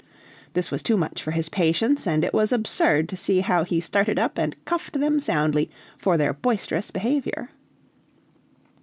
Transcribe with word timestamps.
This 0.53 0.71
was 0.71 0.81
too 0.81 0.97
much 0.97 1.21
for 1.21 1.29
his 1.29 1.47
patience, 1.47 2.07
and 2.07 2.23
it 2.25 2.33
was 2.33 2.51
absurd 2.51 3.07
to 3.09 3.15
see 3.15 3.41
how 3.41 3.63
he 3.63 3.79
started 3.79 4.17
up 4.17 4.35
and 4.39 4.55
cuffed 4.65 4.93
them 4.99 5.19
soundly 5.19 5.69
for 5.95 6.17
their 6.17 6.33
boisterous 6.33 6.89
behavior. 6.89 7.49